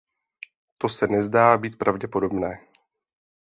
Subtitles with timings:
[0.77, 2.67] To se nezdá být pravděpodobné.